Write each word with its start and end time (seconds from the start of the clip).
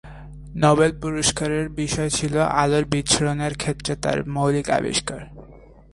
Nobel 0.55 0.91
পুরস্কারের 1.01 1.69
বিষয় 1.69 2.09
ছিল 2.09 2.35
আলোর 2.61 2.85
বিচ্ছুরণের 2.85 3.53
ক্ষেত্রে 3.53 3.93
তাঁর 3.95 4.17
মৌলিক 4.29 4.67
আবিষ্কার। 4.69 5.21